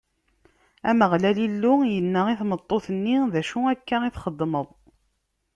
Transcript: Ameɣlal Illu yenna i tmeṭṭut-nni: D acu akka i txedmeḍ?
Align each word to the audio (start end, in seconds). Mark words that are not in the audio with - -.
Ameɣlal 0.89 1.37
Illu 1.47 1.73
yenna 1.93 2.21
i 2.29 2.35
tmeṭṭut-nni: 2.41 3.17
D 3.33 3.35
acu 3.41 3.59
akka 3.73 3.97
i 4.03 4.11
txedmeḍ? 4.15 4.67